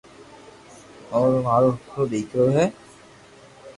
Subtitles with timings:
[1.13, 2.65] او مارو ھکرو ديڪرو ھي